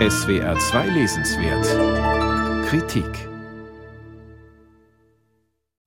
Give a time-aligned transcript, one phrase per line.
[0.00, 3.28] SWR 2 Lesenswert Kritik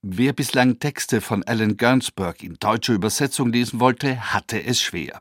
[0.01, 5.19] Wer bislang Texte von Allen Gernsburg in deutscher Übersetzung lesen wollte, hatte es schwer.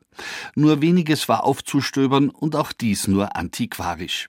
[0.55, 4.29] Nur weniges war aufzustöbern und auch dies nur antiquarisch.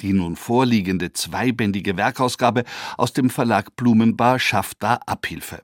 [0.00, 2.64] Die nun vorliegende zweibändige Werkausgabe
[2.96, 5.60] aus dem Verlag Blumenbar schafft da Abhilfe.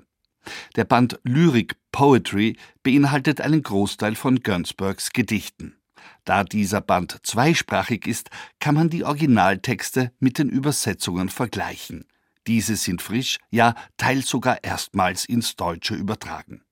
[0.77, 5.77] Der Band Lyric Poetry beinhaltet einen Großteil von Gernsburgs Gedichten.
[6.25, 12.07] Da dieser Band zweisprachig ist, kann man die Originaltexte mit den Übersetzungen vergleichen.
[12.47, 16.63] Diese sind frisch, ja teils sogar erstmals ins Deutsche übertragen.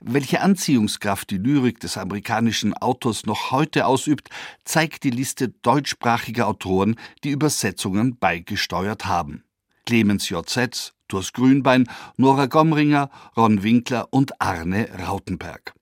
[0.00, 4.30] Welche Anziehungskraft die Lyrik des amerikanischen Autors noch heute ausübt,
[4.64, 9.44] zeigt die Liste deutschsprachiger Autoren, die Übersetzungen beigesteuert haben.
[9.84, 10.48] Clemens J.
[10.48, 15.74] Setz, Thurs Grünbein, Nora Gomringer, Ron Winkler und Arne Rautenberg.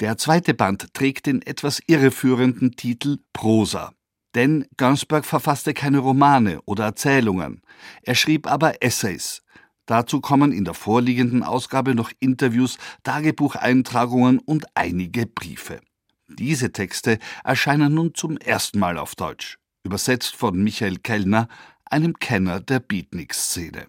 [0.00, 3.92] Der zweite Band trägt den etwas irreführenden Titel Prosa.
[4.34, 7.62] Denn Gernsberg verfasste keine Romane oder Erzählungen.
[8.02, 9.42] Er schrieb aber Essays.
[9.86, 15.80] Dazu kommen in der vorliegenden Ausgabe noch Interviews, Tagebucheintragungen und einige Briefe.
[16.28, 21.48] Diese Texte erscheinen nun zum ersten Mal auf Deutsch, übersetzt von Michael Kellner,
[21.84, 23.86] einem Kenner der Beatnik-Szene.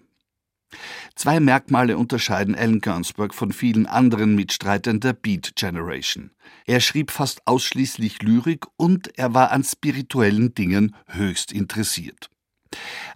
[1.16, 6.32] Zwei Merkmale unterscheiden Alan Gernsburg von vielen anderen Mitstreitern der Beat Generation.
[6.66, 12.30] Er schrieb fast ausschließlich Lyrik und er war an spirituellen Dingen höchst interessiert.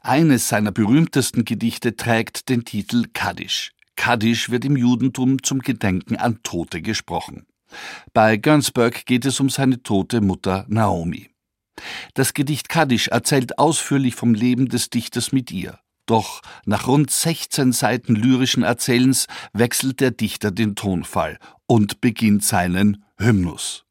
[0.01, 3.71] Eines seiner berühmtesten Gedichte trägt den Titel Kaddisch.
[3.95, 7.45] Kaddisch wird im Judentum zum Gedenken an Tote gesprochen.
[8.13, 11.29] Bei Gernsburg geht es um seine tote Mutter Naomi.
[12.13, 15.79] Das Gedicht Kaddisch erzählt ausführlich vom Leben des Dichters mit ihr.
[16.09, 23.05] Doch nach rund 16 Seiten lyrischen Erzählens wechselt der Dichter den Tonfall und beginnt seinen
[23.19, 23.85] Hymnus.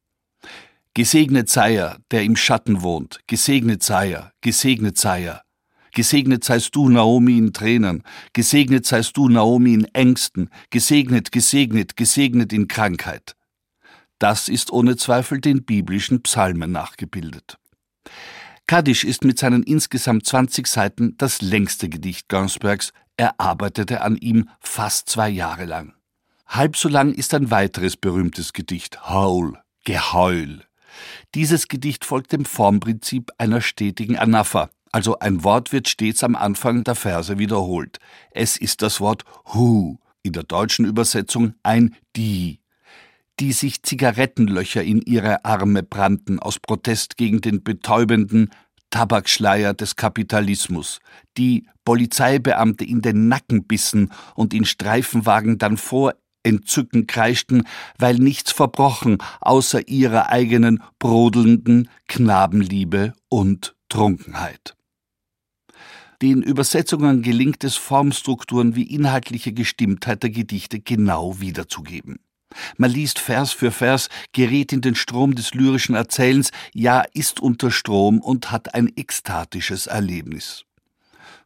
[0.95, 5.45] Gesegnet sei er, der im Schatten wohnt, gesegnet sei er, gesegnet sei er.
[5.93, 12.53] Gesegnet seist du, Naomi, in Tränen, gesegnet seist du, Naomi, in Ängsten, gesegnet, gesegnet, gesegnet
[12.53, 13.37] in Krankheit.
[14.19, 17.59] Das ist ohne Zweifel den biblischen Psalmen nachgebildet.
[18.69, 22.93] Kaddisch ist mit seinen insgesamt 20 Seiten das längste Gedicht Gernsbergs.
[23.17, 25.95] Er arbeitete an ihm fast zwei Jahre lang.
[26.47, 30.65] Halb so lang ist ein weiteres berühmtes Gedicht, Haul, Geheul.
[31.35, 36.85] Dieses Gedicht folgt dem Formprinzip einer stetigen Anapha, also ein Wort wird stets am Anfang
[36.85, 37.99] der Verse wiederholt.
[38.33, 39.25] Es ist das Wort
[39.55, 42.61] Hu, in der deutschen Übersetzung ein Die
[43.41, 48.51] die sich Zigarettenlöcher in ihre Arme brannten aus Protest gegen den betäubenden
[48.91, 51.01] Tabakschleier des Kapitalismus,
[51.37, 57.65] die Polizeibeamte in den Nacken bissen und in Streifenwagen dann vor Entzücken kreischten,
[57.99, 64.75] weil nichts verbrochen außer ihrer eigenen brodelnden Knabenliebe und Trunkenheit.
[66.23, 72.19] Den Übersetzungen gelingt es, Formstrukturen wie inhaltliche Gestimmtheit der Gedichte genau wiederzugeben.
[72.77, 77.71] Man liest Vers für Vers, gerät in den Strom des lyrischen Erzählens, ja ist unter
[77.71, 80.65] Strom und hat ein ekstatisches Erlebnis.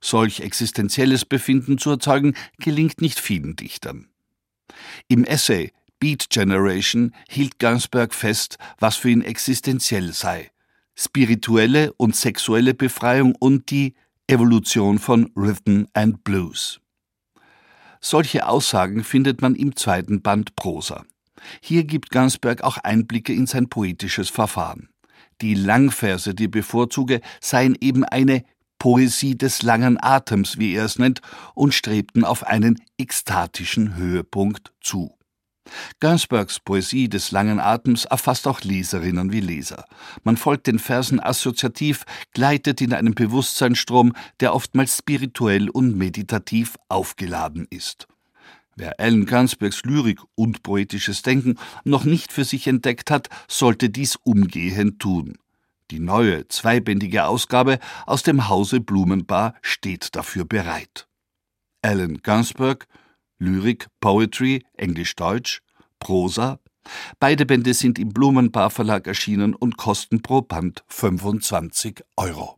[0.01, 4.09] Solch existenzielles Befinden zu erzeugen, gelingt nicht vielen Dichtern.
[5.09, 10.51] Im Essay Beat Generation hielt Gansberg fest, was für ihn existenziell sei.
[10.97, 13.95] Spirituelle und sexuelle Befreiung und die
[14.27, 16.82] Evolution von Rhythm and Blues.
[18.05, 21.05] Solche Aussagen findet man im zweiten Band Prosa.
[21.61, 24.89] Hier gibt Gansberg auch Einblicke in sein poetisches Verfahren.
[25.41, 28.45] Die Langverse, die bevorzuge, seien eben eine
[28.79, 31.21] Poesie des langen Atems, wie er es nennt,
[31.55, 35.17] und strebten auf einen ekstatischen Höhepunkt zu.
[36.01, 39.85] Gernsbergs Poesie des langen Atems erfasst auch Leserinnen wie Leser.
[40.25, 47.67] Man folgt den Versen assoziativ, gleitet in einem Bewusstseinsstrom, der oftmals spirituell und meditativ aufgeladen
[47.71, 48.09] ist.
[48.75, 54.17] Wer Allen Gernsbergs Lyrik und poetisches Denken noch nicht für sich entdeckt hat, sollte dies
[54.17, 55.37] umgehend tun.
[55.91, 61.07] Die neue, zweibändige Ausgabe aus dem Hause Blumenbar steht dafür bereit.
[61.83, 62.87] Allen Gernsberg,
[63.43, 65.63] Lyrik, Poetry, Englisch-Deutsch,
[65.99, 66.61] Prosa.
[67.19, 72.51] Beide Bände sind im Blumenbar Verlag erschienen und kosten pro Band 25 Euro.